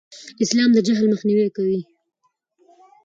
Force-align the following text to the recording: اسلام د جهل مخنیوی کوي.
اسلام 0.43 0.69
د 0.73 0.77
جهل 0.87 1.05
مخنیوی 1.13 1.49
کوي. 1.55 1.79